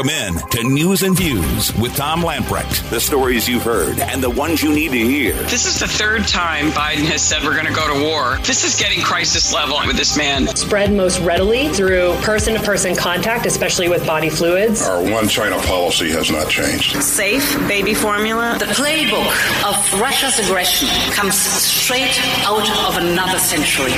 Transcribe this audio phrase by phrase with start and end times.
[0.00, 2.88] Welcome in to News and Views with Tom Lamprecht.
[2.88, 5.34] The stories you've heard and the ones you need to hear.
[5.34, 8.38] This is the third time Biden has said we're going to go to war.
[8.38, 10.46] This is getting crisis level with this man.
[10.56, 14.88] Spread most readily through person to person contact, especially with body fluids.
[14.88, 17.02] Our one China policy has not changed.
[17.02, 18.56] Safe baby formula.
[18.58, 23.92] The playbook of Russia's aggression comes straight out of another century.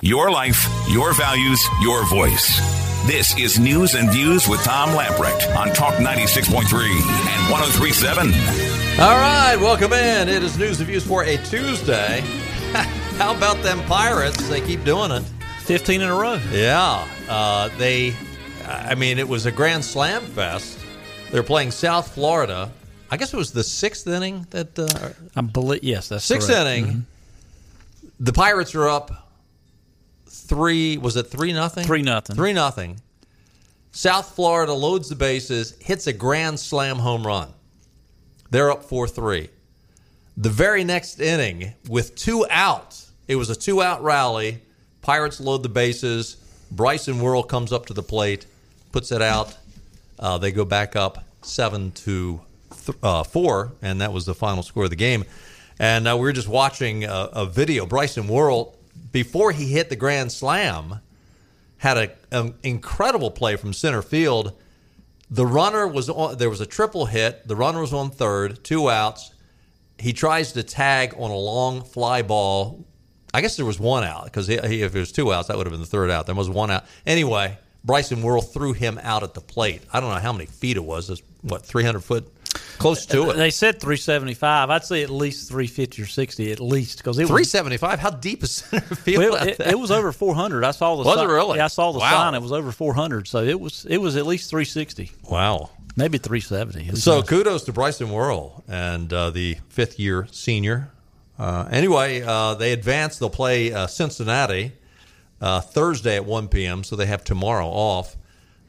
[0.00, 2.85] Your life, your values, your voice.
[3.06, 8.32] This is News and Views with Tom Lamprecht on Talk 96.3 and 1037.
[9.00, 10.28] All right, welcome in.
[10.28, 12.20] It is News and Views for a Tuesday.
[13.16, 14.48] How about them Pirates?
[14.48, 15.22] They keep doing it.
[15.60, 16.40] 15 in a row.
[16.50, 17.06] Yeah.
[17.28, 18.14] Uh, they,
[18.66, 20.78] I mean, it was a grand slam fest.
[21.30, 22.70] They're playing South Florida.
[23.10, 24.76] I guess it was the sixth inning that.
[24.78, 26.66] Uh, I believe, yes, that's sixth correct.
[26.66, 26.86] inning.
[26.86, 27.02] Mhm.
[28.18, 29.25] The Pirates are up
[30.46, 30.96] three.
[30.96, 31.84] Was it three nothing?
[31.84, 32.36] Three nothing.
[32.36, 33.00] Three nothing.
[33.92, 37.52] South Florida loads the bases, hits a grand slam home run.
[38.50, 39.48] They're up four three.
[40.36, 44.60] The very next inning, with two outs, it was a two out rally.
[45.00, 46.36] Pirates load the bases.
[46.70, 48.44] Bryson Worrell comes up to the plate,
[48.92, 49.56] puts it out.
[50.18, 52.40] Uh, they go back up seven to
[52.84, 55.24] th- uh, four, and that was the final score of the game.
[55.78, 57.86] And uh, we were just watching a, a video.
[57.86, 58.76] Bryson Worrell,
[59.12, 61.00] before he hit the grand slam,
[61.78, 64.52] had a, an incredible play from center field.
[65.30, 66.38] The runner was on.
[66.38, 67.46] There was a triple hit.
[67.46, 69.32] The runner was on third, two outs.
[69.98, 72.84] He tries to tag on a long fly ball.
[73.32, 75.72] I guess there was one out because if it was two outs, that would have
[75.72, 76.26] been the third out.
[76.26, 76.84] There was one out.
[77.06, 79.82] Anyway, Bryson Worrell threw him out at the plate.
[79.92, 81.10] I don't know how many feet it was.
[81.10, 82.32] It's, what, 300 foot?
[82.78, 83.36] Close to it.
[83.36, 84.70] They said 375.
[84.70, 87.98] I'd say at least 350 or 60 at least because it was 375.
[87.98, 89.24] How deep is center field?
[89.32, 90.64] Well, it, it was over 400.
[90.64, 91.28] I saw the Was it sign.
[91.28, 91.56] really?
[91.58, 92.10] Yeah, I saw the Wow.
[92.10, 92.34] sign.
[92.34, 93.26] It was over 400.
[93.28, 95.10] So it was it was at least 360.
[95.30, 95.70] Wow.
[95.96, 96.90] Maybe 370.
[96.90, 97.28] Who So knows?
[97.28, 100.90] kudos to Bryson Worrell and uh, the fifth year senior.
[101.38, 103.18] Uh, anyway, uh, they advance.
[103.18, 104.72] They'll play uh, Cincinnati
[105.40, 108.16] uh, Thursday at 1 p.m., so they have tomorrow off.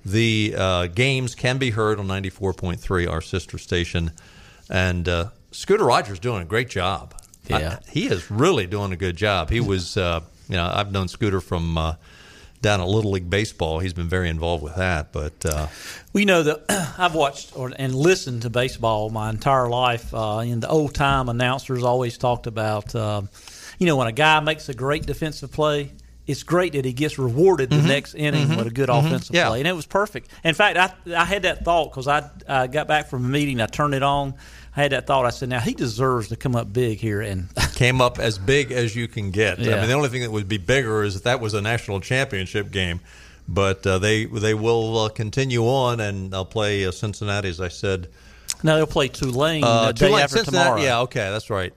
[0.05, 4.11] The uh, games can be heard on 94.3, our sister station.
[4.69, 7.13] And uh, Scooter Rogers doing a great job.
[7.47, 7.79] Yeah.
[7.81, 9.49] I- he is really doing a good job.
[9.49, 11.95] He was, uh, you know, I've known Scooter from uh,
[12.61, 13.79] down at Little League Baseball.
[13.79, 15.11] He's been very involved with that.
[15.11, 15.67] But uh,
[16.13, 20.13] We know that I've watched or, and listened to baseball my entire life.
[20.13, 23.29] Uh, and the old time announcers always talked about, um,
[23.77, 25.91] you know, when a guy makes a great defensive play,
[26.27, 29.35] it's great that he gets rewarded the next inning with a good offensive Mm-hmm.
[29.35, 29.47] Yeah.
[29.49, 29.59] play.
[29.61, 30.29] And it was perfect.
[30.43, 33.61] In fact, I, I had that thought because I, I got back from a meeting,
[33.61, 34.33] I turned it on.
[34.75, 35.25] I had that thought.
[35.25, 37.21] I said, now he deserves to come up big here.
[37.21, 39.57] And came up as big as you can get.
[39.59, 42.01] I mean, the only thing that would be bigger is if that was a national
[42.01, 42.99] championship game.
[43.47, 47.69] But uh, they they will uh, continue on, and they'll play uh, Cincinnati, as I
[47.69, 48.09] said.
[48.61, 50.81] now they'll play Tulane Uh, the day Tulane, after Cincinnati- tomorrow.
[50.81, 51.73] Yeah, okay, that's right.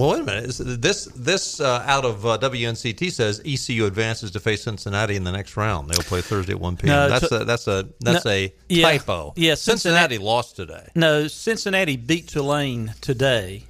[0.00, 0.80] Well, wait a minute.
[0.80, 5.30] This this uh, out of uh, WNCT says ECU advances to face Cincinnati in the
[5.32, 5.90] next round.
[5.90, 6.88] They'll play Thursday at one p.m.
[6.88, 9.34] No, that's a that's a that's No, a yeah, typo.
[9.36, 10.88] yeah, Cincinnati Cincinnati- lost today.
[10.94, 13.64] No, Cincinnati beat Tulane today,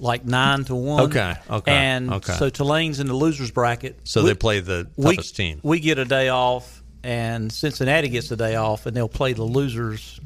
[0.00, 1.04] like nine to one.
[1.04, 2.32] Okay, okay, And okay.
[2.32, 4.00] so Tulane's in the losers bracket.
[4.02, 5.60] So they play the we, toughest team.
[5.62, 9.44] We get a day off, and Cincinnati gets a day off, and they'll play the
[9.44, 10.18] losers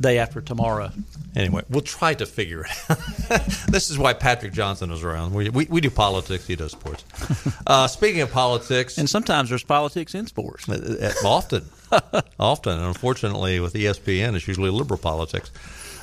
[0.00, 0.90] day after tomorrow.
[1.36, 3.46] Anyway, we'll try to figure it out.
[3.68, 5.34] this is why Patrick Johnson is around.
[5.34, 7.04] We, we, we do politics, he does sports.
[7.66, 10.68] Uh, speaking of politics, And sometimes there's politics in sports.
[10.68, 11.64] uh, uh, often,
[12.40, 15.50] often, and unfortunately with ESPN, it's usually liberal politics.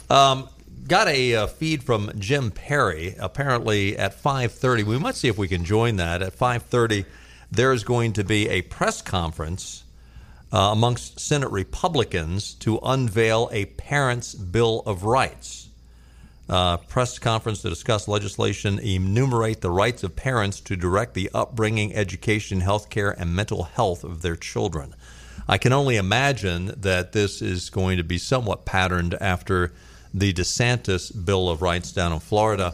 [0.09, 0.47] Um,
[0.87, 3.15] got a uh, feed from Jim Perry.
[3.19, 6.21] Apparently at 5:30, we might see if we can join that.
[6.21, 7.05] At 5:30,
[7.51, 9.83] there is going to be a press conference
[10.51, 15.69] uh, amongst Senate Republicans to unveil a Parents' Bill of Rights.
[16.49, 21.93] Uh, press conference to discuss legislation enumerate the rights of parents to direct the upbringing,
[21.93, 24.95] education, health care, and mental health of their children.
[25.49, 29.73] I can only imagine that this is going to be somewhat patterned after
[30.13, 32.73] the DeSantis Bill of Rights down in Florida.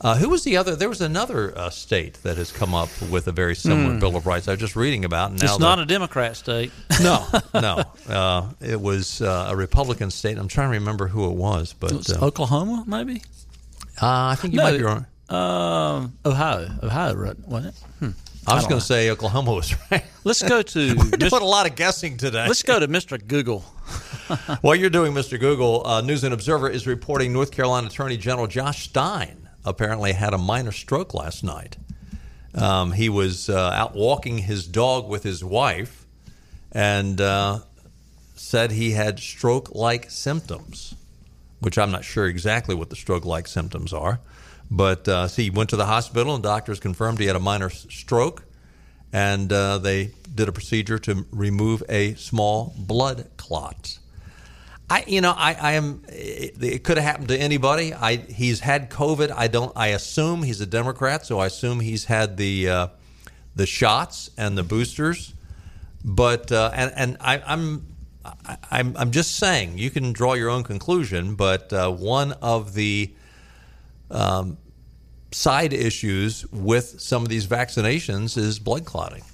[0.00, 0.76] Uh, who was the other?
[0.76, 4.26] There was another uh, state that has come up with a very similar Bill of
[4.26, 4.46] Rights.
[4.46, 5.32] I was just reading about.
[5.32, 5.46] And now.
[5.46, 6.70] It's the- not a Democrat state.
[7.02, 7.82] no, no.
[8.08, 10.38] Uh, it was uh, a Republican state.
[10.38, 13.22] I'm trying to remember who it was, but It's uh, Oklahoma, maybe?
[14.00, 15.06] uh, I think you No, might be wrong.
[15.28, 16.68] Um, Ohio.
[16.82, 17.82] Ohio, right, wasn't it?
[17.98, 18.10] Hmm.
[18.46, 20.04] I was going to say Oklahoma was right.
[20.24, 21.28] Let's go to We're Mr.
[21.28, 22.46] doing a lot of guessing today.
[22.46, 23.18] Let's go to Mr.
[23.26, 23.60] Google.
[24.62, 25.38] While you're doing Mr.
[25.40, 30.34] Google, uh, News and Observer is reporting North Carolina Attorney General Josh Stein apparently had
[30.34, 31.76] a minor stroke last night.
[32.54, 36.06] Um, he was uh, out walking his dog with his wife,
[36.72, 37.60] and uh,
[38.34, 40.94] said he had stroke like symptoms,
[41.60, 44.20] which I'm not sure exactly what the stroke like symptoms are.
[44.70, 47.70] But uh, see, he went to the hospital and doctors confirmed he had a minor
[47.70, 48.44] stroke,
[49.12, 53.98] and uh, they did a procedure to remove a small blood clot.
[54.90, 56.02] I, you know, I, I am.
[56.08, 57.92] It, it could have happened to anybody.
[57.92, 59.30] I, he's had COVID.
[59.30, 59.72] I don't.
[59.76, 62.86] I assume he's a Democrat, so I assume he's had the uh,
[63.54, 65.34] the shots and the boosters.
[66.02, 67.86] But uh, and and I, I'm
[68.70, 71.34] I'm I'm just saying you can draw your own conclusion.
[71.34, 73.12] But uh, one of the
[74.10, 74.56] um,
[75.32, 79.24] side issues with some of these vaccinations is blood clotting,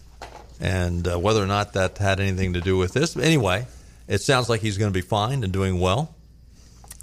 [0.58, 3.16] and uh, whether or not that had anything to do with this.
[3.16, 3.66] Anyway,
[4.08, 6.14] it sounds like he's going to be fine and doing well.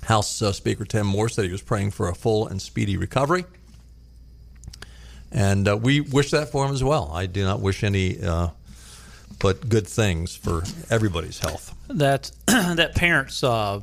[0.03, 3.45] House uh, Speaker Tim Moore said he was praying for a full and speedy recovery.
[5.31, 7.11] And uh, we wish that for him as well.
[7.13, 8.49] I do not wish any uh,
[9.39, 11.75] but good things for everybody's health.
[11.87, 13.79] That that parents' uh,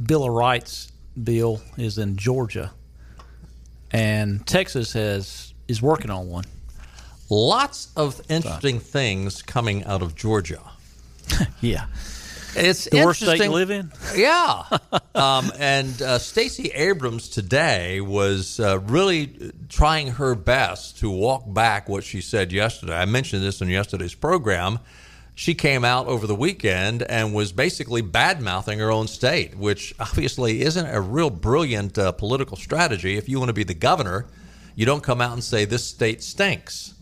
[0.00, 2.72] Bill of Rights bill is in Georgia,
[3.90, 6.44] and Texas has is working on one.
[7.30, 10.60] Lots of interesting things coming out of Georgia.
[11.60, 11.86] yeah.
[12.56, 13.92] It's the worst state to live in.
[14.14, 14.64] Yeah.
[15.14, 21.88] um, and uh, Stacey Abrams today was uh, really trying her best to walk back
[21.88, 22.94] what she said yesterday.
[22.96, 24.78] I mentioned this in yesterday's program.
[25.36, 29.94] She came out over the weekend and was basically bad mouthing her own state, which
[29.98, 33.16] obviously isn't a real brilliant uh, political strategy.
[33.16, 34.26] If you want to be the governor,
[34.76, 36.93] you don't come out and say this state stinks.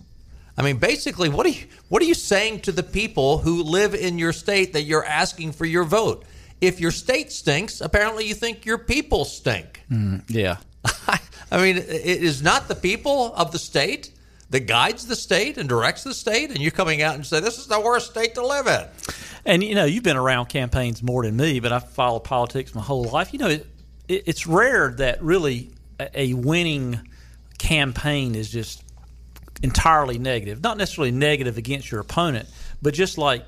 [0.57, 3.95] I mean, basically, what are you what are you saying to the people who live
[3.95, 6.25] in your state that you're asking for your vote?
[6.61, 9.83] If your state stinks, apparently you think your people stink.
[9.91, 10.59] Mm, yeah.
[11.51, 14.11] I mean, it is not the people of the state
[14.51, 17.59] that guides the state and directs the state, and you're coming out and say this
[17.59, 18.87] is the worst state to live in.
[19.45, 22.83] And you know, you've been around campaigns more than me, but I've followed politics my
[22.83, 23.33] whole life.
[23.33, 23.67] You know, it,
[24.09, 27.01] it, it's rare that really a, a winning
[27.59, 28.85] campaign is just
[29.63, 30.63] entirely negative.
[30.63, 32.49] Not necessarily negative against your opponent,
[32.81, 33.45] but just like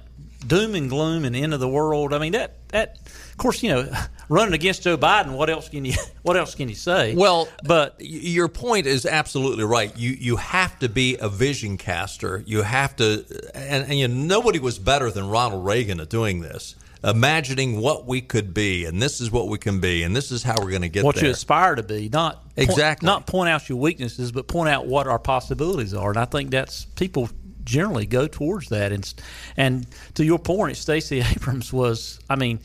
[0.46, 2.12] doom and gloom and end of the world.
[2.12, 2.98] I mean that that
[3.30, 3.92] of course you know
[4.28, 5.36] running against Joe Biden.
[5.36, 7.14] What else can you what else can you say?
[7.14, 9.96] Well, but your point is absolutely right.
[9.96, 12.42] You you have to be a vision caster.
[12.46, 13.24] You have to,
[13.54, 16.76] and, and you know, nobody was better than Ronald Reagan at doing this.
[17.04, 20.42] Imagining what we could be, and this is what we can be, and this is
[20.42, 21.24] how we're going to get what there.
[21.24, 22.08] you aspire to be.
[22.08, 26.08] Not point, exactly not point out your weaknesses, but point out what our possibilities are.
[26.08, 27.28] And I think that's people
[27.64, 28.92] generally go towards that.
[28.92, 29.14] And
[29.56, 32.20] and to your point, Stacey Abrams was.
[32.30, 32.60] I mean,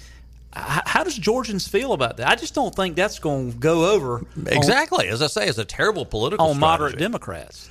[0.53, 2.27] how does Georgians feel about that?
[2.27, 4.25] I just don't think that's going to go over.
[4.47, 6.59] Exactly, on, as I say, it's a terrible political on strategy.
[6.59, 7.69] moderate Democrats.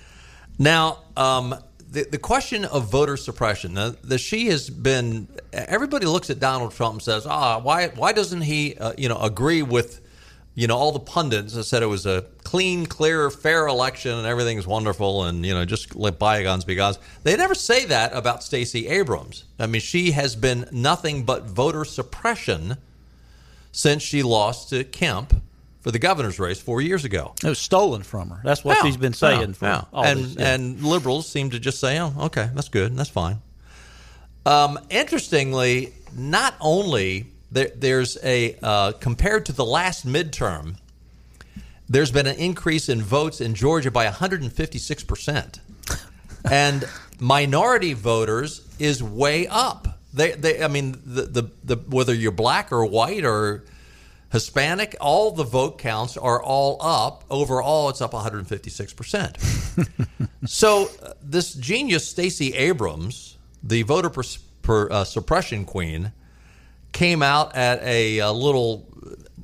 [0.59, 1.55] Now, um,
[1.91, 3.75] the the question of voter suppression.
[3.75, 5.29] The, the, she has been.
[5.53, 9.19] Everybody looks at Donald Trump and says, "Ah, why why doesn't he, uh, you know,
[9.19, 10.01] agree with."
[10.55, 14.27] you know, all the pundits that said it was a clean, clear, fair election and
[14.27, 16.99] everything's wonderful and, you know, just let bygones be bygones.
[17.23, 19.45] They never say that about Stacey Abrams.
[19.61, 22.77] I mean, she has been nothing but voter suppression
[23.71, 25.41] since she lost to Kemp
[25.81, 27.35] for the governor's race four years ago.
[27.43, 28.41] It was stolen from her.
[28.43, 29.85] That's what yeah, she's been saying yeah, for yeah.
[29.93, 33.39] and, these, and liberals seem to just say, oh, okay, that's good, that's fine.
[34.45, 40.77] Um, interestingly, not only there, there's a uh, compared to the last midterm,
[41.89, 45.61] there's been an increase in votes in Georgia by 156 percent,
[46.51, 46.89] and
[47.21, 49.99] minority voters is way up.
[50.15, 53.65] They, they, I mean, the, the, the whether you're black or white or
[54.31, 57.25] Hispanic, all the vote counts are all up.
[57.31, 59.39] Overall, it's up 156 percent.
[60.47, 64.23] so uh, this genius, Stacey Abrams, the voter per,
[64.63, 66.13] per, uh, suppression queen
[66.93, 68.87] came out at a, a, little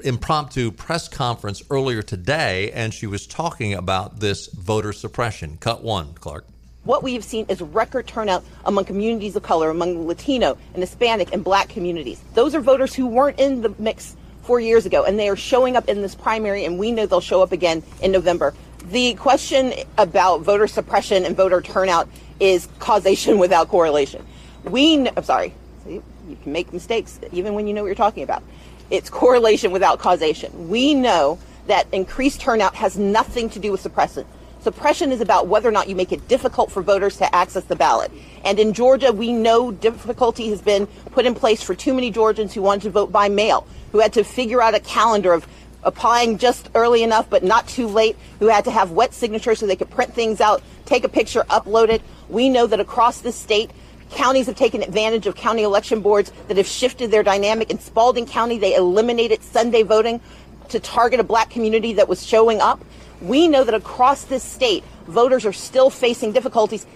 [0.03, 5.57] impromptu press conference earlier today, and she was talking about this voter suppression.
[5.59, 6.47] Cut one, Clark.
[6.85, 11.33] What we have seen is record turnout among communities of color, among Latino and Hispanic
[11.33, 12.21] and black communities.
[12.35, 15.77] Those are voters who weren't in the mix four years ago, and they are showing
[15.77, 18.55] up in this primary, and we know they'll show up again in November.
[18.91, 22.09] The question about voter suppression and voter turnout
[22.39, 24.25] is causation without correlation.
[24.65, 25.55] We, I'm sorry,
[25.87, 26.03] you
[26.43, 28.43] can make mistakes even when you know what you're talking about.
[28.91, 30.69] It's correlation without causation.
[30.69, 34.27] We know that increased turnout has nothing to do with suppression.
[34.65, 37.77] Suppression is about whether or not you make it difficult for voters to access the
[37.77, 38.11] ballot.
[38.47, 42.55] And in Georgia, we know difficulty has been put in place for too many Georgians
[42.55, 45.47] who wanted to vote by mail, who had to figure out a calendar of
[45.83, 49.67] applying just early enough but not too late, who had to have wet signatures so
[49.67, 52.01] they could print things out, take a picture, upload it.
[52.31, 53.71] We know that across the state,
[54.11, 57.71] Counties have taken advantage of county election boards that have shifted their dynamic.
[57.71, 60.21] In Spalding County, they eliminated Sunday voting
[60.69, 62.85] to target a black community that was showing up.
[63.25, 66.87] We know that across this state, voters are still facing difficulties.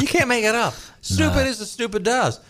[0.00, 0.74] you can't make it up.
[1.00, 2.40] Stupid is as stupid does.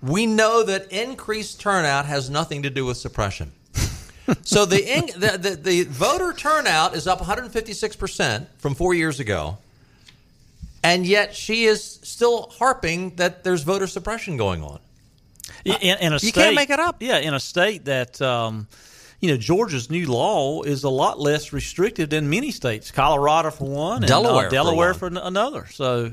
[0.00, 3.52] We know that increased turnout has nothing to do with suppression.
[4.42, 4.80] so the,
[5.16, 9.58] the, the the voter turnout is up 156 percent from four years ago,
[10.84, 14.78] and yet she is still harping that there's voter suppression going on.
[15.64, 16.96] In, in a you can't make it up.
[17.00, 18.68] Yeah, in a state that um,
[19.20, 22.90] you know Georgia's new law is a lot less restrictive than many states.
[22.90, 25.14] Colorado for one, and, Delaware uh, for Delaware one.
[25.14, 25.66] for, another.
[25.66, 26.12] So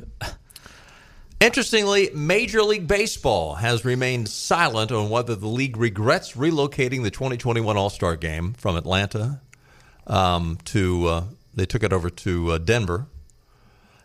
[1.42, 7.76] Interestingly, Major League Baseball has remained silent on whether the league regrets relocating the 2021
[7.76, 9.42] All Star Game from Atlanta
[10.08, 11.08] um, to.
[11.08, 13.08] Uh, they took it over to uh, Denver.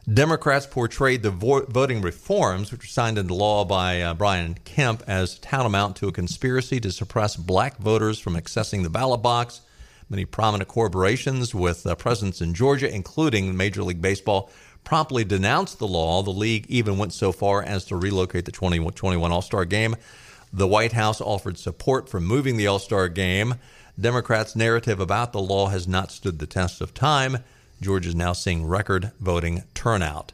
[0.09, 5.03] Democrats portrayed the vo- voting reforms, which were signed into law by uh, Brian Kemp,
[5.07, 9.61] as tantamount to a conspiracy to suppress black voters from accessing the ballot box.
[10.09, 14.51] Many prominent corporations with uh, presence in Georgia, including Major League Baseball,
[14.85, 16.23] promptly denounced the law.
[16.23, 19.97] The league even went so far as to relocate the 2021 All Star game.
[20.53, 23.55] The White House offered support for moving the All Star game.
[24.01, 27.39] Democrats' narrative about the law has not stood the test of time.
[27.81, 30.33] Georgia is now seeing record voting turnout.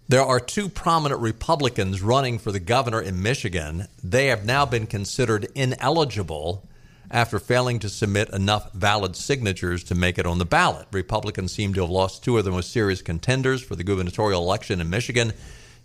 [0.10, 3.88] there are two prominent Republicans running for the governor in Michigan.
[4.04, 6.68] They have now been considered ineligible
[7.12, 10.88] after failing to submit enough valid signatures to make it on the ballot.
[10.92, 14.82] Republicans seem to have lost two of the most serious contenders for the gubernatorial election
[14.82, 15.34] in Michigan.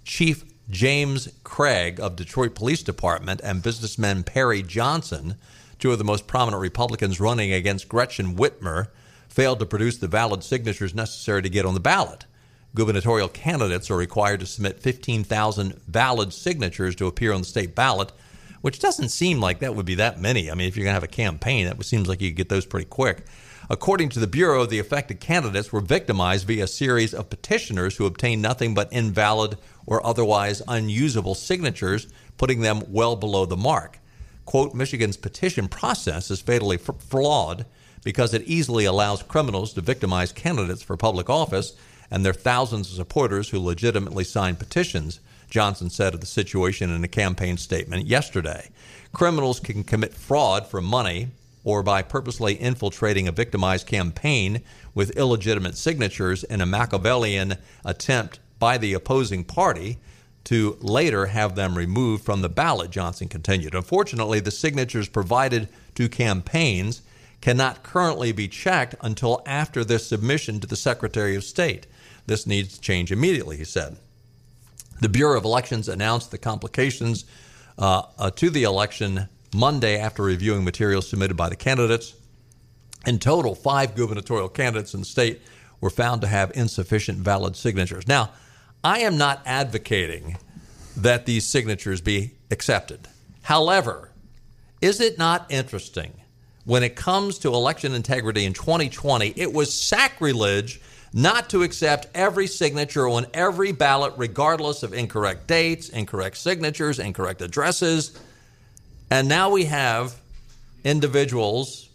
[0.04, 5.36] Chief James Craig of Detroit Police Department and businessman Perry Johnson,
[5.78, 8.88] two of the most prominent Republicans running against Gretchen Whitmer,
[9.32, 12.26] failed to produce the valid signatures necessary to get on the ballot
[12.74, 18.12] gubernatorial candidates are required to submit 15,000 valid signatures to appear on the state ballot,
[18.62, 20.50] which doesn't seem like that would be that many.
[20.50, 22.48] I mean, if you're going to have a campaign, that seems like you could get
[22.48, 23.26] those pretty quick.
[23.68, 28.06] According to the Bureau, the affected candidates were victimized via a series of petitioners who
[28.06, 32.08] obtained nothing but invalid or otherwise unusable signatures,
[32.38, 33.98] putting them well below the mark.
[34.44, 37.64] Quote, Michigan's petition process is fatally f- flawed
[38.04, 41.74] because it easily allows criminals to victimize candidates for public office
[42.10, 47.02] and their thousands of supporters who legitimately sign petitions, Johnson said of the situation in
[47.04, 48.70] a campaign statement yesterday.
[49.12, 51.28] Criminals can commit fraud for money
[51.64, 54.62] or by purposely infiltrating a victimized campaign
[54.94, 57.54] with illegitimate signatures in a Machiavellian
[57.84, 59.98] attempt by the opposing party
[60.44, 63.74] to later have them removed from the ballot, Johnson continued.
[63.74, 67.02] Unfortunately, the signatures provided to campaigns
[67.42, 71.86] cannot currently be checked until after their submission to the Secretary of State.
[72.26, 73.98] This needs to change immediately, he said.
[75.00, 77.24] The Bureau of Elections announced the complications
[77.76, 82.14] uh, uh, to the election Monday after reviewing materials submitted by the candidates.
[83.06, 85.42] In total, five gubernatorial candidates in the state
[85.80, 88.06] were found to have insufficient valid signatures.
[88.06, 88.30] Now,
[88.84, 90.38] I am not advocating
[90.96, 93.08] that these signatures be accepted.
[93.42, 94.12] However,
[94.80, 96.21] is it not interesting
[96.64, 99.32] when it comes to election integrity in 2020?
[99.36, 100.80] It was sacrilege
[101.12, 107.42] not to accept every signature on every ballot, regardless of incorrect dates, incorrect signatures, incorrect
[107.42, 108.18] addresses.
[109.10, 110.14] And now we have
[110.84, 111.88] individuals,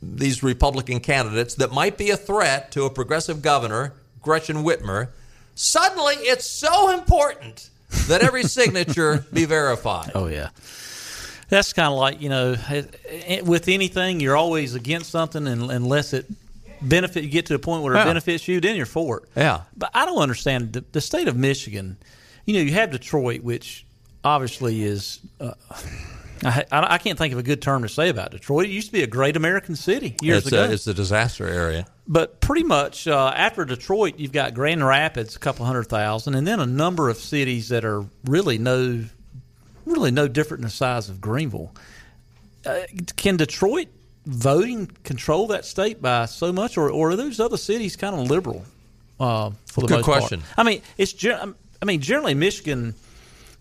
[0.00, 5.08] these Republican candidates, that might be a threat to a progressive governor, Gretchen Whitmer.
[5.56, 7.70] Suddenly, it's so important
[8.08, 10.12] that every signature be verified.
[10.14, 10.50] Oh yeah,
[11.48, 16.12] that's kind of like you know, it- it- with anything, you're always against something, unless
[16.12, 16.26] it
[16.82, 18.04] benefit you get to the point where it Yeah.
[18.04, 19.24] benefits you, then you're for it.
[19.36, 19.62] Yeah.
[19.76, 21.96] But I don't understand the, the state of Michigan.
[22.44, 23.86] You know, you have Detroit, which
[24.22, 25.20] obviously is.
[25.40, 25.52] Uh,
[26.44, 28.66] I, I I can't think of a good term to say about Detroit.
[28.66, 30.64] It used to be a great American city years It's ago.
[30.64, 31.86] a, it's a disaster area.
[32.06, 36.46] But pretty much uh, after Detroit, you've got Grand Rapids, a couple hundred thousand, and
[36.46, 39.04] then a number of cities that are really no,
[40.04, 41.72] really no different in the size of Greenville.
[42.66, 42.80] Uh,
[43.16, 43.88] can Detroit
[44.26, 48.30] voting control that state by so much, or, or are those other cities kind of
[48.30, 48.64] liberal?
[49.18, 50.18] Uh, for the Good most part?
[50.18, 50.42] question.
[50.56, 52.94] I mean, it's I mean, generally Michigan,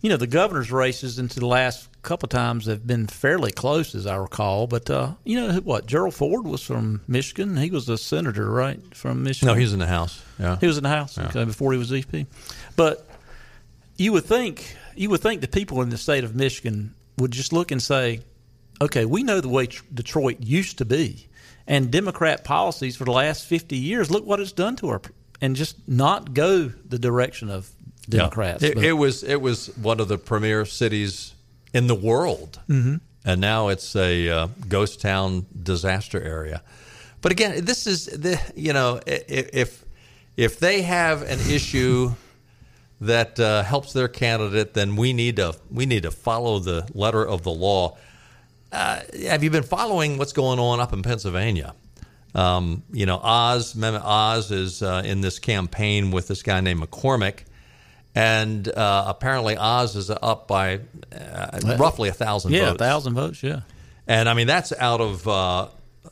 [0.02, 4.06] you know, the governor's races into the last couple times have been fairly close, as
[4.06, 4.68] I recall.
[4.68, 5.86] But uh, you know what?
[5.86, 7.56] Gerald Ford was from Michigan.
[7.56, 9.48] He was a senator, right, from Michigan.
[9.48, 10.22] No, he was in the House.
[10.40, 10.58] Yeah.
[10.60, 12.26] He was in the House okay, before he was VP.
[12.76, 13.08] But
[13.98, 17.54] you would think you would think the people in the state of Michigan would just
[17.54, 18.22] look and say,
[18.82, 21.28] "Okay, we know the way tr- Detroit used to be,
[21.68, 24.10] and Democrat policies for the last fifty years.
[24.10, 25.02] Look what it's done to our,
[25.42, 27.70] and just not go the direction of
[28.10, 31.34] Democrats." It, But- it was it was one of the premier cities
[31.74, 32.98] in the world, mm-hmm.
[33.26, 36.62] and now it's a uh, ghost town disaster area.
[37.22, 39.84] But again, this is the you know if
[40.36, 42.14] if they have an issue
[43.04, 47.26] that uh, helps their candidate, then we need to we need to follow the letter
[47.26, 47.98] of the law.
[48.72, 51.76] Uh, have you been following what's going on up in Pennsylvania?
[52.34, 56.82] Um, you know, Oz, Mehmet Oz is uh, in this campaign with this guy named
[56.82, 57.42] McCormick,
[58.16, 60.80] and uh, apparently Oz is up by
[61.16, 62.76] uh, roughly a thousand yeah, votes.
[62.76, 63.44] a thousand votes.
[63.44, 63.62] Yeah,
[64.08, 65.68] And I mean, that's out of uh,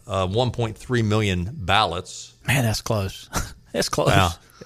[0.05, 2.35] uh, 1.3 million ballots.
[2.45, 3.29] man, that's close.
[3.71, 4.09] that's close.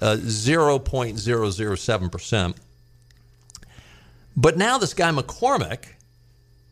[0.02, 2.56] Uh, 0.007%.
[4.38, 5.86] But now this guy McCormick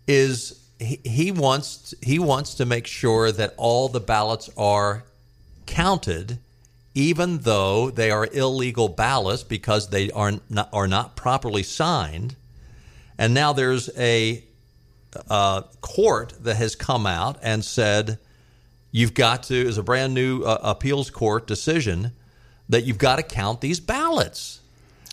[0.07, 5.05] is he, he wants he wants to make sure that all the ballots are
[5.65, 6.39] counted
[6.95, 12.35] even though they are illegal ballots because they are not, are not properly signed.
[13.17, 14.43] And now there's a
[15.29, 18.19] uh, court that has come out and said
[18.91, 22.11] you've got to is a brand new uh, appeals court decision
[22.69, 24.61] that you've got to count these ballots.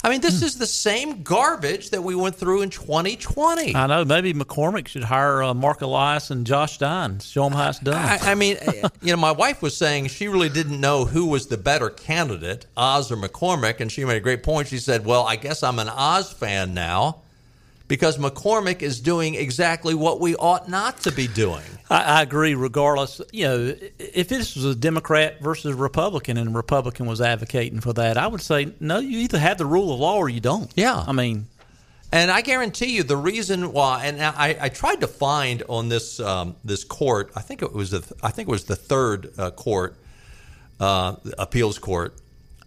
[0.03, 3.75] I mean, this is the same garbage that we went through in 2020.
[3.77, 4.03] I know.
[4.07, 7.19] Maybe McCormick should hire uh, Marc Elias and Josh Stein.
[7.19, 7.97] Show them how it's done.
[7.97, 8.57] I, I mean,
[9.03, 12.65] you know, my wife was saying she really didn't know who was the better candidate,
[12.79, 14.69] Oz or McCormick, and she made a great point.
[14.69, 17.21] She said, "Well, I guess I'm an Oz fan now."
[17.91, 21.65] Because McCormick is doing exactly what we ought not to be doing.
[21.91, 22.55] I, I agree.
[22.55, 27.21] Regardless, you know, if this was a Democrat versus a Republican, and a Republican was
[27.21, 29.01] advocating for that, I would say no.
[29.01, 30.71] You either have the rule of law or you don't.
[30.77, 31.05] Yeah.
[31.05, 31.49] I mean,
[32.13, 36.19] And I guarantee you, the reason why, and I, I tried to find on this
[36.21, 39.51] um, this court, I think it was the, I think it was the third uh,
[39.51, 39.97] court,
[40.81, 42.15] uh, appeals court.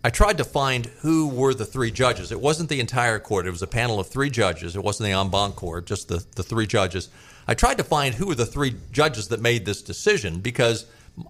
[0.04, 2.32] I tried to find who were the three judges.
[2.32, 3.48] It wasn't the entire court.
[3.48, 4.76] It was a panel of three judges.
[4.76, 7.10] It wasn't the en banc court, just the, the three judges.
[7.48, 10.86] I tried to find who were the three judges that made this decision because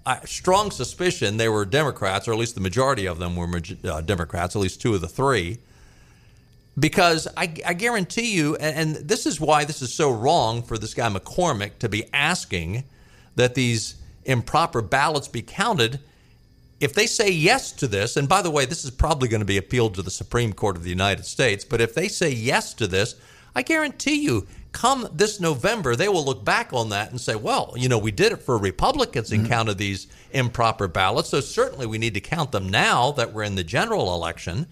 [0.06, 4.02] I, strong suspicion they were Democrats, or at least the majority of them were uh,
[4.02, 5.60] Democrats, at least two of the three
[6.80, 10.78] because I, I guarantee you, and, and this is why this is so wrong for
[10.78, 12.84] this guy McCormick to be asking
[13.36, 16.00] that these improper ballots be counted.
[16.84, 19.46] If they say yes to this, and by the way, this is probably going to
[19.46, 22.74] be appealed to the Supreme Court of the United States, but if they say yes
[22.74, 23.16] to this,
[23.56, 27.74] I guarantee you, come this November, they will look back on that and say, well,
[27.78, 32.00] you know, we did it for Republicans and counted these improper ballots, so certainly we
[32.00, 34.68] need to count them now that we're in the general election.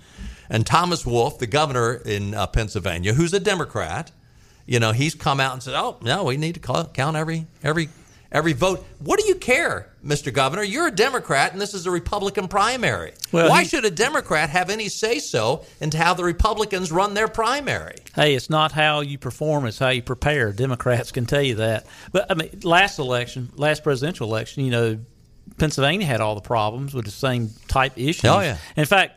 [0.49, 4.11] And Thomas Wolf, the governor in uh, Pennsylvania, who's a Democrat,
[4.65, 7.47] you know, he's come out and said, "Oh no, we need to call, count every
[7.63, 7.87] every
[8.31, 10.33] every vote." What do you care, Mr.
[10.33, 10.63] Governor?
[10.63, 13.13] You're a Democrat, and this is a Republican primary.
[13.31, 17.13] Well, Why he- should a Democrat have any say so into how the Republicans run
[17.13, 17.95] their primary?
[18.15, 20.51] hey, it's not how you perform; it's how you prepare.
[20.51, 21.85] Democrats can tell you that.
[22.11, 24.99] But I mean, last election, last presidential election, you know,
[25.57, 28.25] Pennsylvania had all the problems with the same type issues.
[28.25, 28.57] Oh, yeah.
[28.75, 29.15] In fact,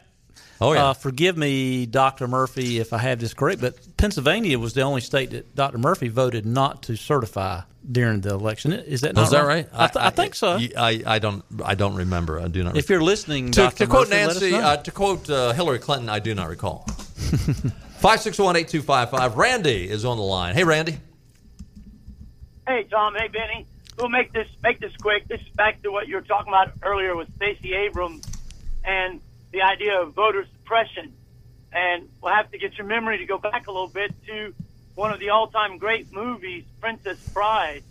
[0.61, 0.87] Oh, yeah.
[0.87, 2.29] Uh, forgive me, Dr.
[2.29, 5.79] Murphy, if I have this correct, but Pennsylvania was the only state that Dr.
[5.79, 8.73] Murphy voted not to certify during the election.
[8.73, 9.69] Is that not Is that right?
[9.73, 10.59] I, th- I, think so.
[10.77, 11.45] I, I don't.
[11.65, 12.41] I don't remember.
[12.41, 12.77] I do not.
[12.77, 13.79] if you're listening, to, Dr.
[13.79, 16.87] to quote Murphy, let Nancy, uh, to quote uh, Hillary Clinton, I do not recall.
[17.99, 19.37] Five six one eight two five five.
[19.37, 20.55] Randy is on the line.
[20.55, 20.99] Hey, Randy.
[22.67, 23.67] Hey Tom, hey Benny.
[23.99, 25.27] We'll make this make this quick.
[25.29, 28.27] This is back to what you were talking about earlier with Stacey Abrams
[28.85, 29.21] and
[29.55, 31.15] the idea of voter suppression.
[31.73, 34.53] And we'll have to get your memory to go back a little bit to
[34.95, 37.83] one of the all-time great movies, Princess Bride,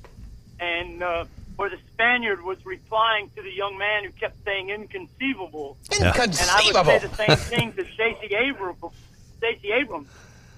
[0.59, 5.77] and uh, where the Spaniard was replying to the young man who kept saying inconceivable.
[5.91, 6.13] Yeah.
[6.21, 8.79] And I would say the same thing to Stacey Abrams.
[9.37, 10.07] Stacey Abrams,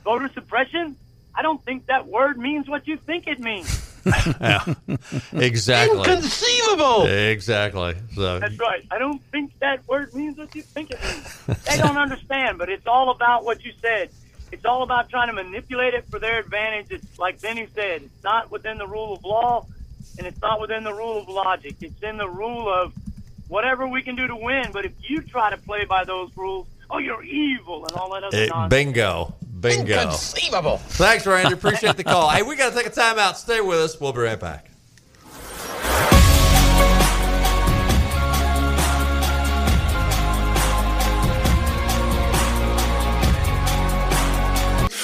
[0.03, 0.95] voter suppression.
[1.33, 3.84] I don't think that word means what you think it means.
[4.05, 4.63] Yeah,
[5.33, 5.97] exactly.
[5.97, 7.05] Inconceivable.
[7.05, 7.95] Exactly.
[8.13, 8.85] So That's right.
[8.91, 11.63] I don't think that word means what you think it means.
[11.65, 14.09] they don't understand, but it's all about what you said.
[14.51, 16.87] It's all about trying to manipulate it for their advantage.
[16.91, 19.65] It's like Benny said, it's not within the rule of law
[20.17, 21.75] and it's not within the rule of logic.
[21.81, 22.93] It's in the rule of
[23.47, 24.71] whatever we can do to win.
[24.71, 28.23] But if you try to play by those rules, oh, you're evil and all that
[28.23, 28.69] other eh, nonsense.
[28.69, 29.93] bingo, bingo.
[30.01, 30.77] Inconceivable.
[30.77, 31.53] Thanks, Randy.
[31.53, 32.29] Appreciate the call.
[32.29, 33.37] hey, we got to take a time out.
[33.37, 33.99] Stay with us.
[33.99, 34.69] We'll be right back.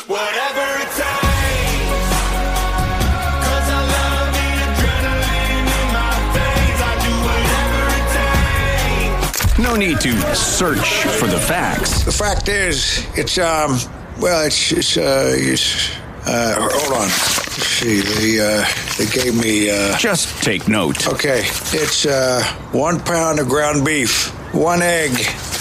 [0.07, 2.09] Whatever it takes.
[3.43, 6.81] 'Cause I love the adrenaline in my veins.
[6.81, 8.07] I do whatever it
[9.47, 9.59] takes.
[9.59, 12.03] No need to search for the facts.
[12.03, 13.79] The fact is, it's um,
[14.21, 17.07] well, it's it's uh, it's, uh hold on.
[17.07, 18.65] Let's see, they uh,
[18.97, 19.97] they gave me uh.
[19.97, 21.07] Just take note.
[21.07, 21.41] Okay,
[21.73, 25.11] it's uh, one pound of ground beef, one egg.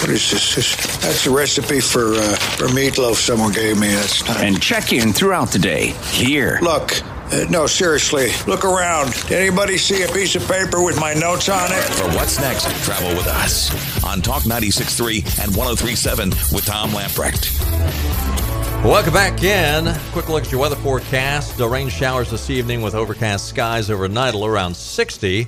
[0.00, 0.54] What is this?
[0.54, 3.16] this that's a recipe for uh, for meatloaf.
[3.16, 3.88] Someone gave me.
[3.88, 4.40] That's not.
[4.42, 5.88] And check in throughout the day.
[6.12, 6.58] Here.
[6.62, 7.02] Look.
[7.32, 8.30] Uh, no, seriously.
[8.48, 9.14] Look around.
[9.30, 11.84] Anybody see a piece of paper with my notes on it?
[11.84, 13.70] For what's next, travel with us
[14.04, 18.39] on Talk 96.3 and 103.7 with Tom Lamprecht.
[18.82, 19.94] Welcome back in.
[20.10, 21.58] Quick look at your weather forecast.
[21.58, 25.46] The rain showers this evening with overcast skies overnight, around 60.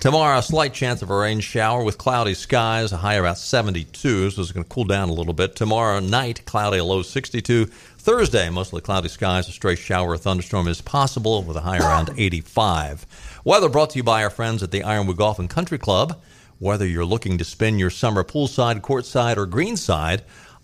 [0.00, 4.30] Tomorrow, a slight chance of a rain shower with cloudy skies, a high about 72,
[4.30, 5.54] so it's going to cool down a little bit.
[5.54, 7.66] Tomorrow night, cloudy, a low 62.
[7.66, 12.10] Thursday, mostly cloudy skies, a stray shower or thunderstorm is possible with a high around
[12.16, 13.06] 85.
[13.44, 16.20] Weather brought to you by our friends at the Ironwood Golf and Country Club.
[16.58, 20.22] Whether you're looking to spend your summer poolside, courtside, or greenside,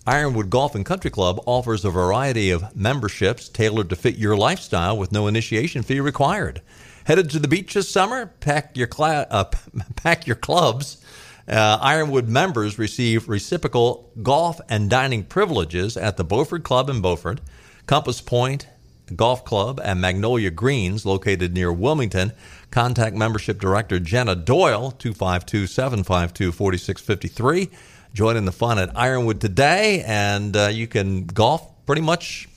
[0.08, 4.96] Ironwood Golf and Country Club offers a variety of memberships tailored to fit your lifestyle
[4.96, 6.62] with no initiation fee required.
[7.04, 8.32] Headed to the beach this summer?
[8.40, 9.44] Pack your cla- uh,
[9.96, 11.04] pack your clubs.
[11.46, 17.42] Uh, Ironwood members receive reciprocal golf and dining privileges at the Beaufort Club in Beaufort,
[17.84, 18.66] Compass Point
[19.14, 22.32] Golf Club, and Magnolia Greens, located near Wilmington.
[22.70, 27.68] Contact membership director Jenna Doyle, 252 752 4653.
[28.14, 32.48] Join in the fun at Ironwood today, and uh, you can golf pretty much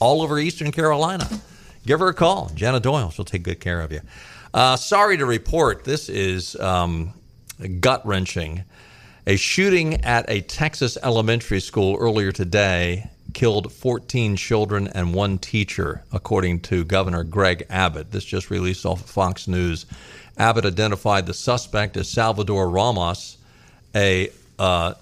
[0.00, 1.28] all over Eastern Carolina.
[1.86, 3.10] Give her a call, Jenna Doyle.
[3.10, 4.00] She'll take good care of you.
[4.54, 7.12] Uh, sorry to report, this is um,
[7.80, 8.64] gut wrenching.
[9.26, 16.02] A shooting at a Texas elementary school earlier today killed 14 children and one teacher,
[16.12, 18.10] according to Governor Greg Abbott.
[18.10, 19.86] This just released off of Fox News.
[20.38, 23.38] Abbott identified the suspect as Salvador Ramos,
[23.94, 24.30] a
[24.62, 24.94] uh,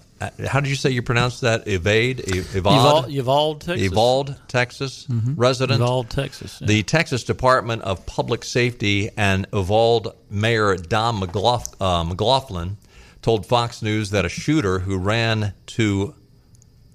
[0.47, 1.67] how did you say you pronounce that?
[1.67, 3.85] Evade, E- Uvalde, Evade, Uvalde, Texas.
[3.87, 5.79] Evalde, Texas resident.
[5.79, 6.59] Uvalde, Texas.
[6.61, 6.67] yeah.
[6.67, 12.77] The Texas Department of Public Safety and Uvalde Mayor Don McLaugh- uh, McLaughlin
[13.21, 16.13] told Fox News that a shooter who ran to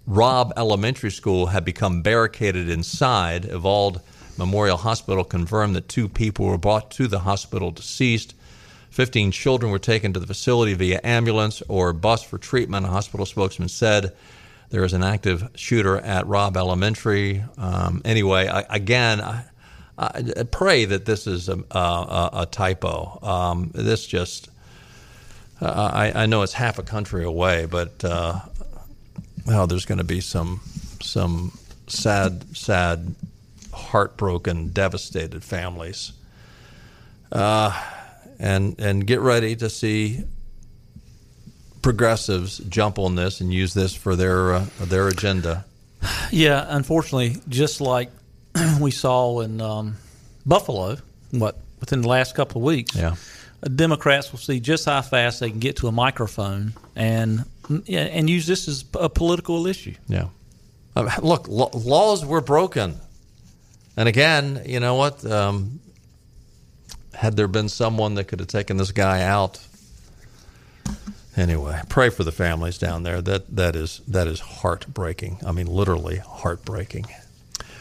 [0.06, 3.44] Robb Elementary School had become barricaded inside.
[3.46, 4.00] Uvalde
[4.38, 8.34] Memorial Hospital confirmed that two people were brought to the hospital deceased.
[8.96, 12.86] 15 children were taken to the facility via ambulance or bus for treatment.
[12.86, 14.16] A hospital spokesman said
[14.70, 17.44] there is an active shooter at Robb Elementary.
[17.58, 19.44] Um, anyway, I, again, I,
[19.98, 23.18] I pray that this is a, a, a typo.
[23.20, 24.48] Um, this just,
[25.60, 28.40] uh, I, I know it's half a country away, but uh,
[29.46, 30.62] well, there's going to be some
[31.02, 31.52] some
[31.86, 33.14] sad, sad,
[33.74, 36.12] heartbroken, devastated families.
[37.30, 37.78] Uh,
[38.38, 40.24] and and get ready to see
[41.82, 45.64] progressives jump on this and use this for their uh, their agenda.
[46.30, 48.10] Yeah, unfortunately, just like
[48.80, 49.96] we saw in um,
[50.44, 50.96] Buffalo,
[51.30, 53.16] what within the last couple of weeks, Yeah.
[53.74, 57.44] Democrats will see just how fast they can get to a microphone and
[57.88, 59.94] and use this as a political issue.
[60.08, 60.28] Yeah.
[60.94, 62.96] Um, look, lo- laws were broken.
[63.96, 65.24] And again, you know what?
[65.24, 65.80] Um,
[67.16, 69.58] had there been someone that could have taken this guy out,
[71.36, 73.20] anyway, pray for the families down there.
[73.22, 75.40] That that is that is heartbreaking.
[75.46, 77.06] I mean, literally heartbreaking.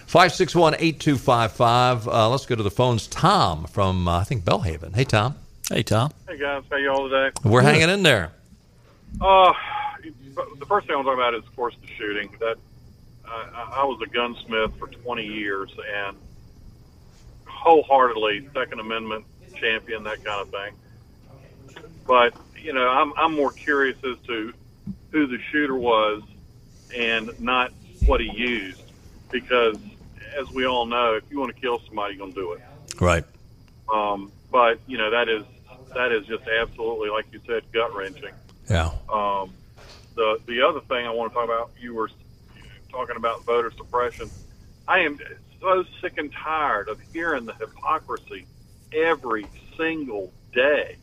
[0.05, 2.07] Five six one eight two five five.
[2.07, 3.07] Uh, let's go to the phones.
[3.07, 4.95] Tom from uh, I think Belhaven.
[4.95, 5.35] Hey, Tom.
[5.69, 6.11] Hey, Tom.
[6.27, 7.31] Hey guys, how y'all today?
[7.43, 8.31] We're hanging in there.
[9.19, 9.53] Uh,
[10.59, 12.35] the first thing I want to talk about is, of course, the shooting.
[12.39, 12.57] That
[13.27, 16.15] uh, I I was a gunsmith for 20 years and
[17.55, 20.73] wholeheartedly Second Amendment champion, that kind of thing.
[22.05, 24.53] But you know, I'm I'm more curious as to
[25.11, 26.23] who the shooter was
[26.95, 27.71] and not
[28.05, 28.81] what he used,
[29.31, 29.77] because
[30.37, 32.61] as we all know, if you want to kill somebody, you're going to do it.
[32.99, 33.23] Right.
[33.91, 35.43] Um, but you know, that is
[35.93, 38.33] that is just absolutely, like you said, gut wrenching.
[38.69, 38.91] Yeah.
[39.11, 39.53] Um,
[40.15, 42.09] the the other thing I want to talk about, you were
[42.91, 44.29] talking about voter suppression.
[44.87, 45.19] I am
[45.65, 48.45] so sick and tired of hearing the hypocrisy
[48.93, 50.97] every single day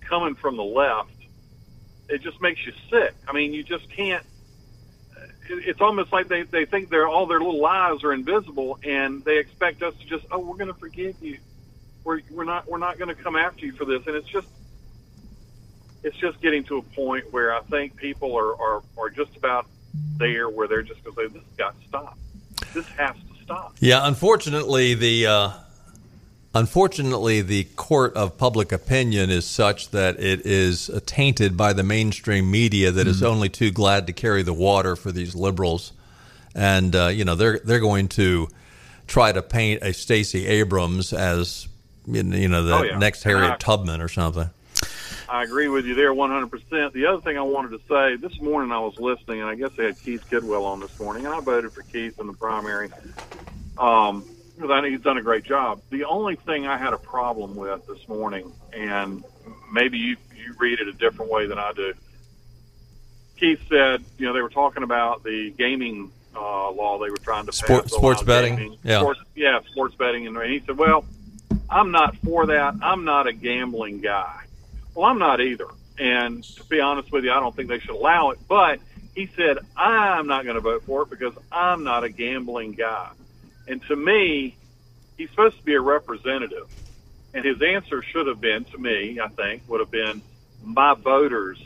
[0.00, 1.10] coming from the left.
[2.08, 3.12] It just makes you sick.
[3.26, 4.24] I mean, you just can't.
[5.50, 9.38] It's almost like they, they think they're all their little lives are invisible, and they
[9.38, 11.38] expect us to just oh we're going to forgive you.
[12.04, 14.48] We're we're not we're not going to come after you for this, and it's just
[16.04, 19.66] it's just getting to a point where I think people are, are, are just about
[20.16, 22.18] there where they're just going to say, this has got to stop.
[22.72, 23.16] This has
[23.48, 23.76] stop.
[23.80, 25.50] Yeah, unfortunately, the uh,
[26.54, 32.50] unfortunately the court of public opinion is such that it is tainted by the mainstream
[32.50, 35.92] media that is only too glad to carry the water for these liberals,
[36.54, 38.48] and uh, you know they're they're going to
[39.06, 41.68] try to paint a Stacey Abrams as
[42.06, 42.98] you know the Oh, yeah.
[42.98, 44.50] next Harriet Tubman or something.
[45.28, 46.92] I agree with you there 100%.
[46.92, 49.70] The other thing I wanted to say, this morning I was listening, and I guess
[49.76, 52.90] they had Keith Kidwell on this morning, and I voted for Keith in the primary.
[53.76, 54.24] Um,
[54.56, 55.80] because I know he's done a great job.
[55.90, 59.22] The only thing I had a problem with this morning, and
[59.72, 61.94] maybe you, you read it a different way than I do.
[63.36, 67.46] Keith said, you know, they were talking about the gaming uh, law they were trying
[67.46, 67.92] to Sport- pass.
[67.92, 68.78] sports betting, gaming.
[68.82, 68.98] yeah.
[68.98, 70.26] Sports, yeah, sports betting.
[70.26, 71.04] And he said, well,
[71.70, 72.74] I'm not for that.
[72.82, 74.42] I'm not a gambling guy.
[74.98, 75.68] Well, I'm not either.
[75.96, 78.40] And to be honest with you, I don't think they should allow it.
[78.48, 78.80] But
[79.14, 83.12] he said, I'm not going to vote for it because I'm not a gambling guy.
[83.68, 84.56] And to me,
[85.16, 86.66] he's supposed to be a representative.
[87.32, 90.20] And his answer should have been, to me, I think, would have been,
[90.64, 91.62] my voters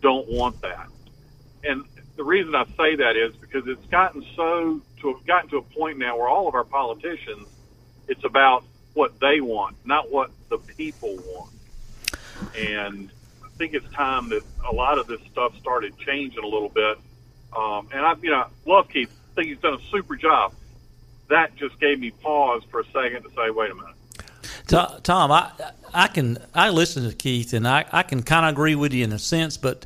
[0.00, 0.86] don't want that.
[1.64, 5.56] And the reason I say that is because it's gotten so to have gotten to
[5.56, 7.48] a point now where all of our politicians,
[8.06, 8.62] it's about
[8.94, 11.52] what they want, not what the people want.
[12.56, 13.10] And
[13.44, 16.98] I think it's time that a lot of this stuff started changing a little bit.
[17.56, 19.10] Um, and I, you know, love Keith.
[19.10, 20.52] I think he's done a super job.
[21.28, 23.94] That just gave me pause for a second to say, wait a minute.
[25.02, 25.50] Tom, I
[25.92, 29.04] I can I listen to Keith and I, I can kind of agree with you
[29.04, 29.84] in a sense, but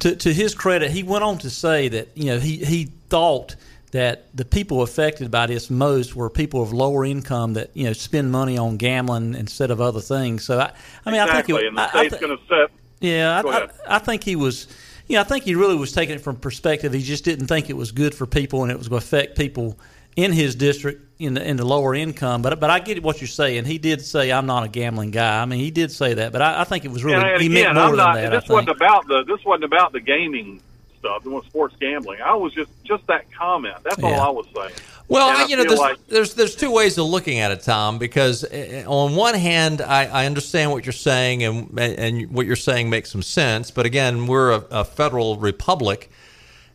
[0.00, 3.56] to to his credit, he went on to say that you know he he thought
[3.92, 7.92] that the people affected by this most were people of lower income that you know
[7.92, 10.44] spend money on gambling instead of other things.
[10.44, 10.72] So I
[11.06, 11.54] I mean exactly.
[11.54, 12.70] I think it, and the I- I state's going to set.
[13.00, 13.96] yeah, I, I.
[13.96, 14.66] I think he was.
[15.08, 16.92] You know, I think he really was taking it from perspective.
[16.92, 19.36] He just didn't think it was good for people, and it was going to affect
[19.36, 19.78] people
[20.16, 22.40] in his district in the, in the lower income.
[22.40, 23.66] But but I get what you're saying.
[23.66, 26.40] He did say, "I'm not a gambling guy." I mean, he did say that, but
[26.40, 28.14] I, I think it was really he again, meant more I'm not.
[28.14, 28.40] than that.
[28.40, 29.24] this wasn't about the.
[29.24, 30.60] This wasn't about the gaming
[31.02, 31.24] stuff.
[31.26, 32.20] Was sports gambling.
[32.20, 33.74] I was just just that comment.
[33.82, 34.72] That's all I was saying.
[35.08, 37.62] Well, I, I you know, there's, like- there's there's two ways of looking at it,
[37.62, 37.98] Tom.
[37.98, 42.56] Because uh, on one hand, I, I understand what you're saying, and and what you're
[42.56, 43.70] saying makes some sense.
[43.72, 46.08] But again, we're a, a federal republic,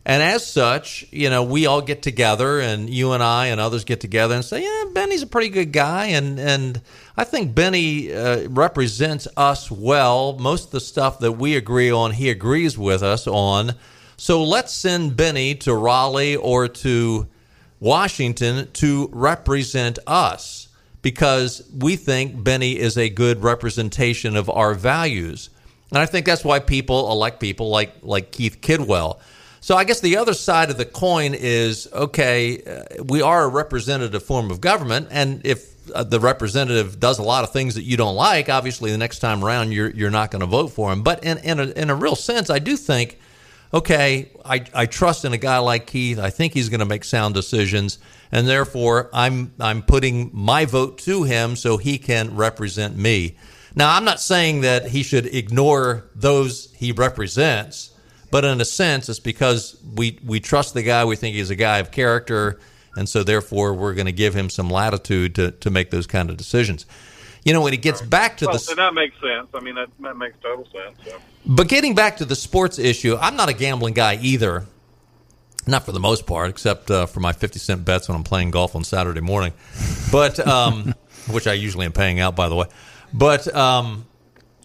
[0.04, 3.84] and as such, you know, we all get together, and you and I and others
[3.84, 6.80] get together and say, yeah, Benny's a pretty good guy, and and
[7.16, 10.36] I think Benny uh, represents us well.
[10.38, 13.74] Most of the stuff that we agree on, he agrees with us on.
[14.20, 17.28] So let's send Benny to Raleigh or to
[17.78, 20.68] Washington to represent us
[21.02, 25.50] because we think Benny is a good representation of our values.
[25.90, 29.20] And I think that's why people elect people like like Keith Kidwell.
[29.60, 33.48] So I guess the other side of the coin is okay, uh, we are a
[33.48, 37.82] representative form of government and if uh, the representative does a lot of things that
[37.84, 40.92] you don't like, obviously the next time around you're you're not going to vote for
[40.92, 41.04] him.
[41.04, 43.20] But in in a, in a real sense, I do think
[43.72, 46.18] okay, I, I trust in a guy like Keith.
[46.18, 47.98] I think he's going to make sound decisions.
[48.32, 53.36] and therefore I'm I'm putting my vote to him so he can represent me.
[53.74, 57.90] Now, I'm not saying that he should ignore those he represents,
[58.30, 61.04] but in a sense, it's because we we trust the guy.
[61.04, 62.58] We think he's a guy of character,
[62.96, 66.30] and so therefore we're going to give him some latitude to to make those kind
[66.30, 66.86] of decisions.
[67.44, 69.48] You know, when it gets back to well, the and that makes sense.
[69.54, 70.98] I mean, that, that makes total sense.
[71.04, 71.18] So.
[71.46, 74.66] but getting back to the sports issue, I'm not a gambling guy either.
[75.66, 78.52] Not for the most part, except uh, for my 50 cent bets when I'm playing
[78.52, 79.52] golf on Saturday morning,
[80.10, 80.94] but um,
[81.30, 82.66] which I usually am paying out, by the way.
[83.12, 84.06] But um,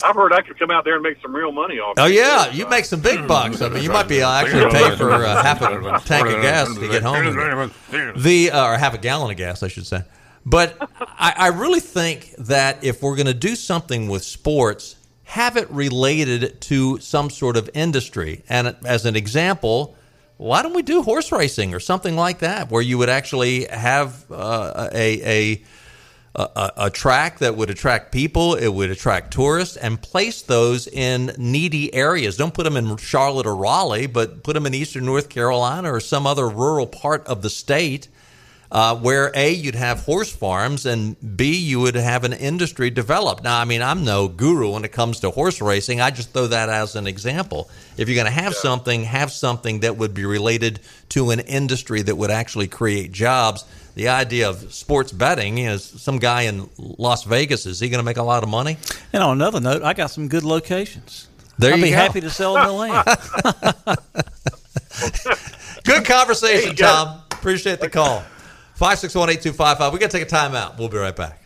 [0.03, 1.95] I've heard I could come out there and make some real money off.
[1.97, 2.13] oh it.
[2.13, 3.61] yeah, you make some big bucks.
[3.61, 6.73] I mean, you might be uh, actually pay for uh, half a tank of gas
[6.73, 7.71] to get home.
[8.17, 10.03] The uh, or half a gallon of gas, I should say.
[10.45, 15.57] But I, I really think that if we're going to do something with sports, have
[15.57, 18.43] it related to some sort of industry.
[18.49, 19.95] And as an example,
[20.37, 24.25] why don't we do horse racing or something like that, where you would actually have
[24.31, 25.21] uh, a,
[25.53, 25.63] a
[26.35, 31.31] a, a track that would attract people, it would attract tourists, and place those in
[31.37, 32.37] needy areas.
[32.37, 35.99] Don't put them in Charlotte or Raleigh, but put them in eastern North Carolina or
[35.99, 38.07] some other rural part of the state.
[38.73, 43.43] Uh, where A, you'd have horse farms, and B, you would have an industry developed.
[43.43, 46.01] Now, I mean, I'm no guru when it comes to horse racing.
[46.01, 47.69] I just throw that as an example.
[47.97, 52.01] If you're going to have something, have something that would be related to an industry
[52.01, 53.63] that would actually create jobs.
[53.93, 58.03] The idea of sports betting is some guy in Las Vegas, is he going to
[58.03, 58.77] make a lot of money?
[59.13, 61.27] And on another note, I got some good locations.
[61.59, 61.97] There I'd you be go.
[61.97, 63.05] happy to sell them the land.
[65.83, 67.21] Good conversation, Tom.
[67.31, 68.23] Appreciate the call.
[68.83, 69.93] 561 8255.
[69.93, 70.77] we got to take a timeout.
[70.77, 71.42] We'll be right back.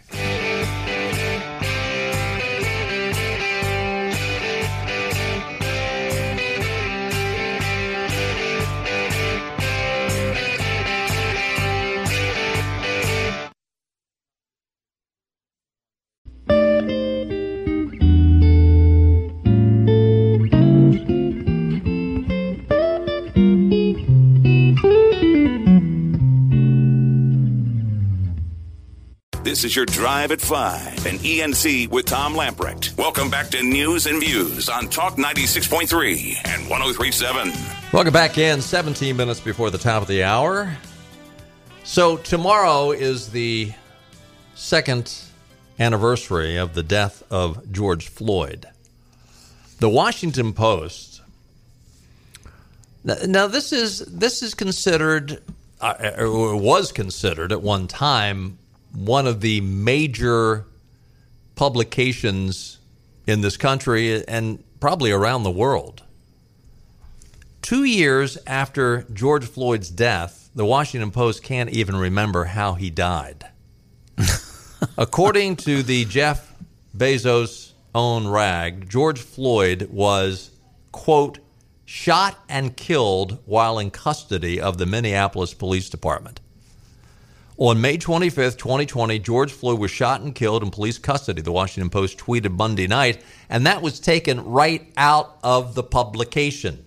[29.57, 32.95] This is your Drive at 5 and ENC with Tom Lamprecht.
[32.95, 37.53] Welcome back to News and Views on Talk 96.3 and 1037.
[37.91, 40.77] Welcome back in 17 minutes before the top of the hour.
[41.83, 43.73] So, tomorrow is the
[44.53, 45.11] second
[45.79, 48.67] anniversary of the death of George Floyd.
[49.79, 51.21] The Washington Post.
[53.03, 55.41] Now, this is this is considered,
[55.81, 58.59] uh, or was considered at one time,
[58.97, 60.65] one of the major
[61.55, 62.79] publications
[63.27, 66.03] in this country and probably around the world.
[67.61, 73.47] Two years after George Floyd's death, the Washington Post can't even remember how he died.
[74.97, 76.55] According to the Jeff
[76.95, 80.51] Bezos own rag, George Floyd was,
[80.91, 81.37] quote,
[81.85, 86.39] shot and killed while in custody of the Minneapolis Police Department.
[87.59, 91.89] On May 25th, 2020, George Floyd was shot and killed in police custody, the Washington
[91.89, 96.85] Post tweeted Monday night, and that was taken right out of the publication.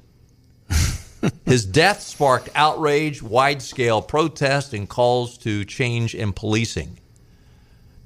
[1.45, 7.01] His death sparked outrage, wide scale protest, and calls to change in policing.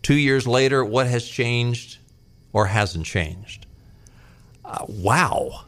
[0.01, 1.99] Two years later, what has changed
[2.55, 3.67] or hasn't changed?
[4.65, 5.65] Uh, wow.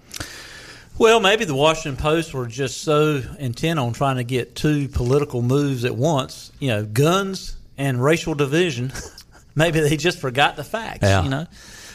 [0.98, 5.42] Well, maybe the Washington Post were just so intent on trying to get two political
[5.42, 8.92] moves at once, you know, guns and racial division.
[9.54, 11.22] maybe they just forgot the facts, Yeah.
[11.22, 11.46] you know.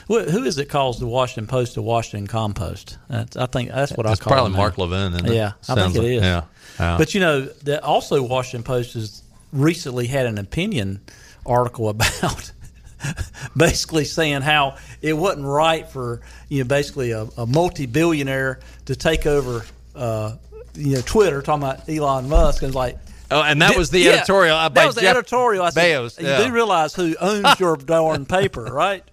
[0.08, 3.00] Wh- Who is it calls the Washington Post the Washington Compost?
[3.10, 4.58] That's, I think that's what I It's call probably it.
[4.58, 5.34] Mark Levin, isn't it?
[5.34, 6.22] Yeah, I think it like- is.
[6.22, 6.42] yeah,
[6.80, 6.98] yeah.
[7.00, 11.02] But you know, the, also Washington Post has recently had an opinion
[11.44, 12.52] article about
[13.58, 19.26] basically saying how it wasn't right for you know basically a, a multi-billionaire to take
[19.26, 20.36] over uh,
[20.76, 22.98] you know Twitter, talking about Elon Musk, and it's like.
[23.34, 25.64] Oh, and that was the yeah, editorial by that was the Jeff editorial.
[25.64, 29.06] I said, Bezos, you do realize who owns your darn paper, right?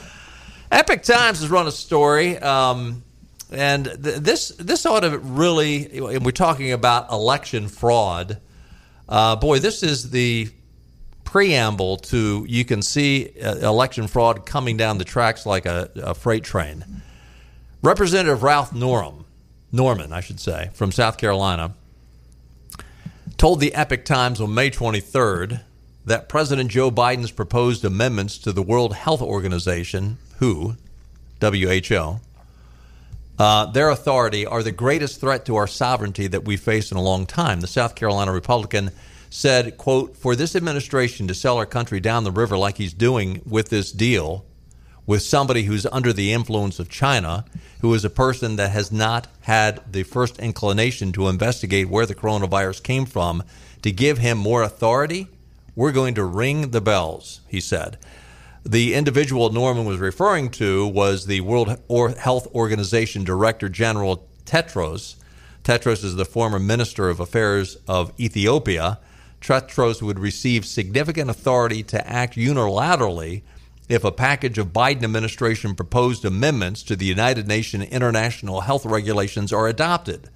[0.72, 3.04] Epoch Times has run a story, um,
[3.52, 5.96] and th- this this ought to really.
[5.96, 8.40] and We're talking about election fraud.
[9.08, 10.48] Uh, boy, this is the
[11.26, 16.14] preamble to you can see uh, election fraud coming down the tracks like a, a
[16.14, 16.84] freight train.
[17.82, 19.24] Representative Ralph Norman,
[19.70, 21.74] Norman, I should say, from South Carolina,
[23.36, 25.60] told the Epoch Times on May 23rd
[26.06, 30.76] that President Joe Biden's proposed amendments to the World Health Organization, WHO,
[31.40, 32.20] WHO,
[33.38, 37.02] uh, their authority are the greatest threat to our sovereignty that we face in a
[37.02, 37.60] long time.
[37.60, 38.90] The South Carolina Republican
[39.36, 43.42] said, quote, for this administration to sell our country down the river like he's doing
[43.44, 44.46] with this deal
[45.04, 47.44] with somebody who's under the influence of China,
[47.82, 52.14] who is a person that has not had the first inclination to investigate where the
[52.14, 53.42] coronavirus came from,
[53.82, 55.28] to give him more authority,
[55.74, 57.98] we're going to ring the bells, he said.
[58.64, 61.78] The individual Norman was referring to was the World
[62.18, 65.16] Health Organization Director General Tedros.
[65.62, 68.98] Tedros is the former Minister of Affairs of Ethiopia.
[69.40, 73.42] Tedros would receive significant authority to act unilaterally
[73.88, 79.52] if a package of Biden administration proposed amendments to the United Nations international health regulations
[79.52, 80.28] are adopted.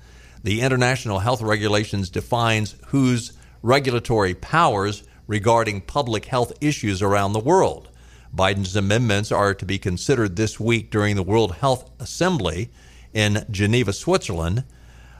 [0.42, 3.32] The international health regulations defines whose
[3.62, 7.88] regulatory powers regarding public health issues around the world.
[8.34, 12.70] Biden's amendments are to be considered this week during the World Health Assembly
[13.12, 14.64] in Geneva, Switzerland.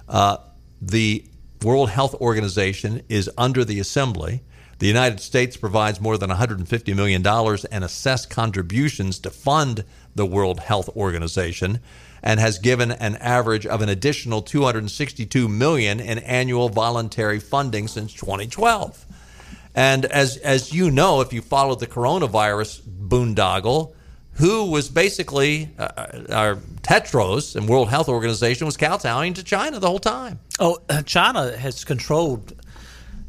[0.08, 0.38] Uh,
[0.80, 1.24] the
[1.62, 4.42] World Health Organization is under the assembly.
[4.78, 7.22] The United States provides more than $150 million
[7.70, 9.84] in assessed contributions to fund
[10.14, 11.80] the World Health Organization
[12.22, 18.14] and has given an average of an additional 262 million in annual voluntary funding since
[18.14, 19.06] 2012.
[19.74, 23.94] And as as you know, if you followed the coronavirus boondoggle,
[24.40, 25.88] who was basically uh,
[26.30, 30.40] our Tedros and World Health Organization was kowtowing to China the whole time.
[30.58, 32.54] Oh, China has controlled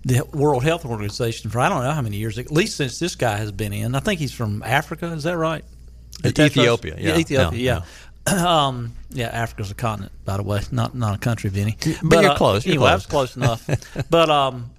[0.04, 3.16] the World Health Organization for I don't know how many years, at least since this
[3.16, 3.94] guy has been in.
[3.94, 5.08] I think he's from Africa.
[5.08, 5.66] Is that right?
[6.26, 7.18] Ethiopia, yeah.
[7.18, 7.84] Ethiopia, No,
[8.28, 8.48] yeah.
[8.68, 11.78] um, yeah, Africa's a continent, by the way, not not a country, Vinny.
[12.04, 13.68] But you're uh, close, you're anyway, I was close enough.
[14.10, 14.70] but um,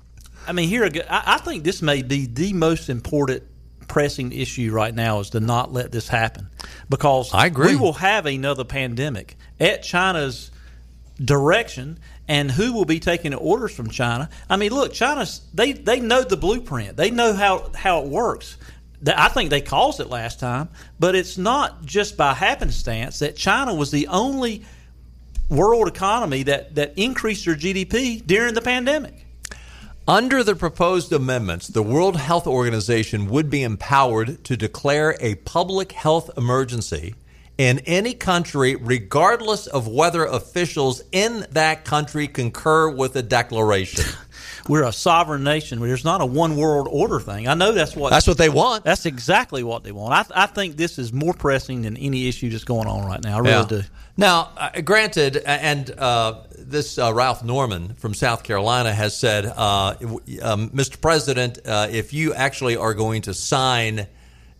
[0.46, 3.42] I mean, here I, I think this may be the most important
[3.88, 6.48] pressing issue right now is to not let this happen
[6.88, 7.74] because I agree.
[7.74, 10.50] we will have another pandemic at China's
[11.22, 14.28] direction and who will be taking orders from China.
[14.48, 16.96] I mean, look, China's they they know the blueprint.
[16.96, 18.56] They know how how it works.
[19.04, 20.68] I think they caused it last time,
[21.00, 24.64] but it's not just by happenstance that China was the only
[25.48, 29.26] world economy that that increased their GDP during the pandemic.
[30.09, 35.92] Under the proposed amendments, the World Health Organization would be empowered to declare a public
[35.92, 37.14] health emergency
[37.57, 44.05] in any country, regardless of whether officials in that country concur with the declaration.
[44.68, 45.80] We're a sovereign nation.
[45.80, 47.48] There's not a one world order thing.
[47.48, 48.84] I know that's what That's what they want.
[48.84, 50.30] That's exactly what they want.
[50.30, 53.36] I, I think this is more pressing than any issue that's going on right now.
[53.36, 53.64] I really Yeah.
[53.68, 53.82] do.
[54.16, 59.94] Now, uh, granted, and uh, this uh, Ralph Norman from South Carolina has said, uh,
[60.42, 61.00] um, Mr.
[61.00, 64.06] President, uh, if you actually are going to sign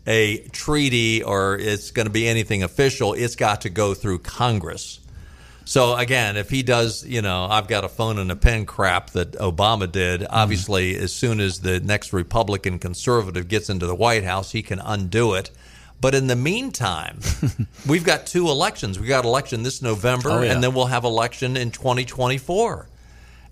[0.07, 4.99] a treaty or it's going to be anything official, it's got to go through Congress.
[5.65, 9.11] So again, if he does, you know, I've got a phone and a pen crap
[9.11, 10.25] that Obama did.
[10.29, 14.79] Obviously, as soon as the next Republican conservative gets into the White House, he can
[14.79, 15.51] undo it.
[16.01, 17.19] But in the meantime,
[17.87, 18.99] we've got two elections.
[18.99, 20.51] We got election this November, Oh, yeah.
[20.51, 22.89] and then we'll have election in 2024.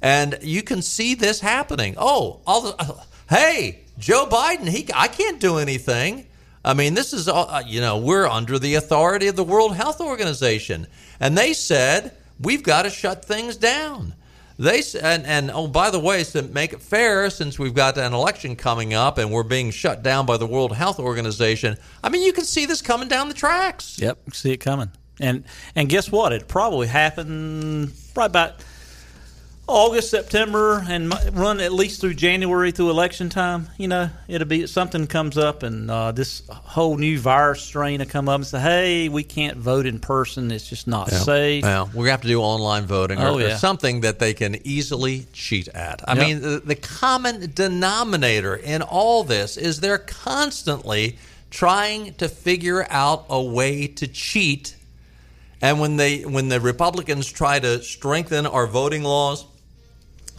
[0.01, 1.95] And you can see this happening.
[1.97, 6.25] Oh, all the uh, hey, Joe Biden, he I can't do anything.
[6.65, 7.97] I mean, this is all uh, you know.
[7.99, 10.87] We're under the authority of the World Health Organization,
[11.21, 12.11] and they said
[12.41, 14.15] we've got to shut things down.
[14.59, 18.13] They and and oh, by the way, to make it fair, since we've got an
[18.13, 22.21] election coming up and we're being shut down by the World Health Organization, I mean,
[22.21, 23.97] you can see this coming down the tracks.
[23.97, 24.91] Yep, see it coming.
[25.19, 25.45] And
[25.75, 26.33] and guess what?
[26.33, 28.63] It probably happened probably about
[29.67, 33.69] August, September, and run at least through January through election time.
[33.77, 38.05] You know, it'll be something comes up, and uh, this whole new virus strain will
[38.07, 40.51] come up and say, "Hey, we can't vote in person.
[40.51, 43.41] It's just not safe." Well, we're gonna have to do online voting or, Oh, or
[43.41, 43.57] yeah.
[43.57, 46.01] something that they can easily cheat at.
[46.05, 46.27] I Yep.
[46.27, 51.17] mean, the, the common denominator in all this is they're constantly
[51.49, 54.75] trying to figure out a way to cheat.
[55.61, 59.45] And when they when the Republicans try to strengthen our voting laws,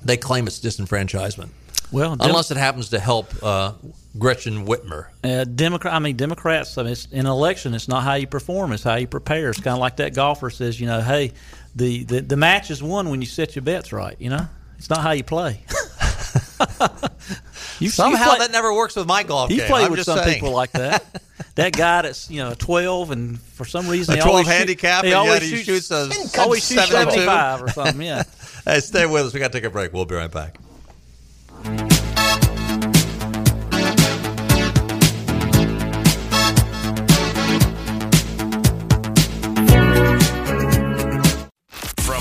[0.05, 1.49] they claim it's disenfranchisement.
[1.91, 3.73] Well, Dem- unless it happens to help uh,
[4.19, 5.09] Gretchen Whitmer.
[5.23, 6.79] Uh, Democrat, I mean Democrats.
[6.79, 9.51] I mean, it's, in an election, it's not how you perform; it's how you prepare.
[9.51, 11.33] It's kind of like that golfer says, you know, hey,
[11.77, 14.17] the, the the match is won when you set your bets right.
[14.19, 14.47] You know,
[14.79, 15.65] it's not how you play.
[17.81, 19.67] you Somehow you play- that never works with my golf You game.
[19.69, 20.35] play I'm with just some saying.
[20.35, 21.05] people like that.
[21.57, 24.53] that guy that's you know twelve, and for some reason A they 12 always shoot-
[24.53, 27.69] handicap, They and always yet he shoot, shoots a always shoot oh seventy five or
[27.71, 28.03] something.
[28.03, 28.23] Yeah.
[28.65, 29.35] Hey, stay with us.
[29.35, 29.93] We got to take a break.
[29.93, 30.57] We'll be right back.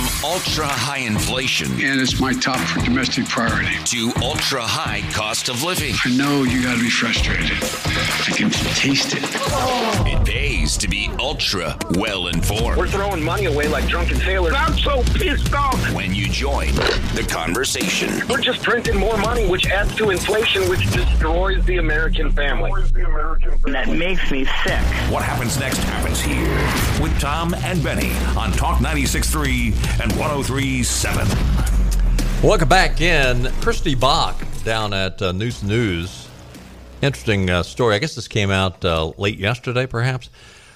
[0.02, 3.76] From ultra high inflation And it's my top domestic priority.
[3.86, 5.94] to ultra high cost of living.
[6.06, 7.52] I know you got to be frustrated.
[7.52, 9.24] I can taste it.
[10.08, 12.78] It pays to be ultra well informed.
[12.78, 14.54] We're throwing money away like drunken sailors.
[14.58, 15.94] I'm so pissed off.
[15.94, 16.74] When you join
[17.14, 18.28] the conversation.
[18.28, 22.72] We're just printing more money, which adds to inflation, which destroys the American family.
[23.66, 24.80] That makes me sick.
[25.12, 26.58] What happens next happens here
[27.02, 32.44] with Tom and Benny on Talk 96.3 and 103.7.
[32.44, 33.52] Welcome back in.
[33.62, 36.28] Christy Bach down at uh, News News.
[37.02, 37.96] Interesting uh, story.
[37.96, 40.30] I guess this came out uh, late yesterday, perhaps.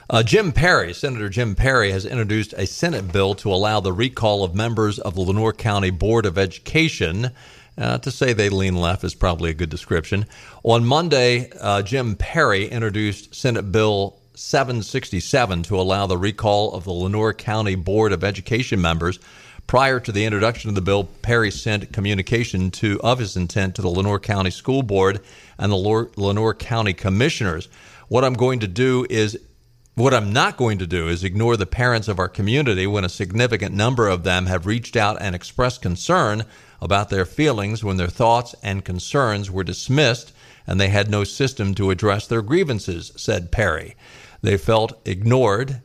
[0.09, 4.43] Uh, Jim Perry, Senator Jim Perry, has introduced a Senate bill to allow the recall
[4.43, 7.31] of members of the Lenoir County Board of Education.
[7.77, 10.25] Uh, to say they lean left is probably a good description.
[10.63, 16.91] On Monday, uh, Jim Perry introduced Senate Bill 767 to allow the recall of the
[16.91, 19.19] Lenoir County Board of Education members.
[19.65, 23.81] Prior to the introduction of the bill, Perry sent communication to of his intent to
[23.81, 25.21] the Lenoir County School Board
[25.57, 27.69] and the Lenoir County Commissioners.
[28.09, 29.39] What I'm going to do is
[29.95, 33.09] what I'm not going to do is ignore the parents of our community when a
[33.09, 36.43] significant number of them have reached out and expressed concern
[36.81, 40.33] about their feelings when their thoughts and concerns were dismissed
[40.67, 43.95] and they had no system to address their grievances, said Perry.
[44.41, 45.81] They felt ignored,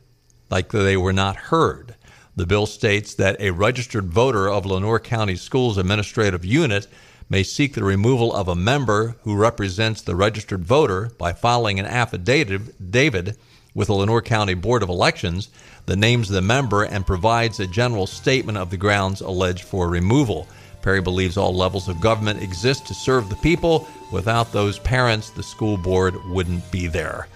[0.49, 1.95] like they were not heard.
[2.35, 6.87] The bill states that a registered voter of Lenoir County Schools Administrative Unit
[7.29, 11.85] may seek the removal of a member who represents the registered voter by filing an
[11.85, 13.37] affidavit David,
[13.73, 15.49] with the Lenoir County Board of Elections
[15.85, 20.47] that names the member and provides a general statement of the grounds alleged for removal.
[20.81, 23.87] Perry believes all levels of government exist to serve the people.
[24.11, 27.27] Without those parents, the school board wouldn't be there.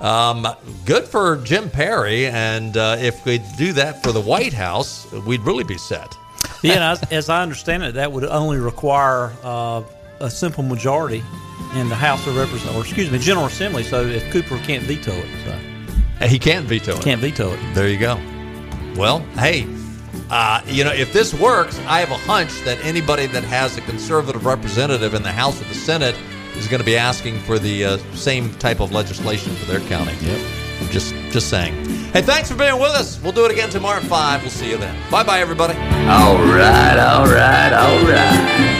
[0.00, 0.46] Um,
[0.84, 5.40] good for Jim Perry, and uh, if we do that for the White House, we'd
[5.40, 6.16] really be set.
[6.62, 9.82] yeah, and as, as I understand it, that would only require uh,
[10.20, 11.22] a simple majority
[11.74, 13.82] in the House of Representatives, or excuse me, General Assembly.
[13.82, 17.02] So if Cooper can't veto it, so He can't veto it.
[17.02, 17.74] can't veto it.
[17.74, 18.20] There you go.
[18.96, 19.62] Well, hey,
[20.30, 23.80] uh, you know, if this works, I have a hunch that anybody that has a
[23.82, 26.16] conservative representative in the House or the Senate
[26.56, 30.14] is going to be asking for the uh, same type of legislation for their county.
[30.20, 30.40] Yep.
[30.90, 31.74] Just, just saying.
[32.12, 33.20] Hey, thanks for being with us.
[33.20, 34.42] We'll do it again tomorrow at five.
[34.42, 34.96] We'll see you then.
[35.10, 35.74] Bye, bye, everybody.
[36.08, 38.77] All right, all right, all right.